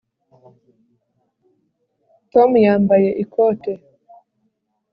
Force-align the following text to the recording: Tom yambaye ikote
Tom 2.31 2.49
yambaye 2.65 3.07
ikote 3.23 3.71